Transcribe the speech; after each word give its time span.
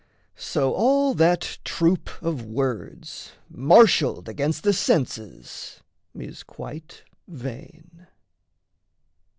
So 0.35 0.73
all 0.73 1.13
that 1.13 1.59
troop 1.63 2.09
of 2.23 2.43
words 2.43 3.33
Marshalled 3.51 4.27
against 4.27 4.63
the 4.63 4.73
senses 4.73 5.81
is 6.15 6.41
quite 6.41 7.03
vain. 7.27 8.07